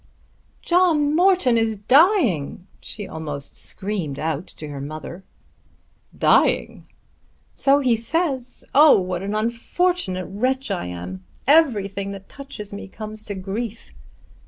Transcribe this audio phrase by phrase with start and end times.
[0.63, 5.23] "John Morton is dying," she almost screamed out to her mother.
[6.17, 6.87] "Dying!"
[7.53, 8.65] "So he says.
[8.73, 11.23] Oh, what an unfortunate wretch I am!
[11.45, 13.91] Everything that touches me comes to grief."